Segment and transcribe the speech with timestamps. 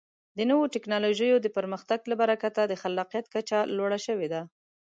[0.37, 4.41] د نوو ټکنالوژیو د پرمختګ له برکته د خلاقیت کچه لوړه شوې ده.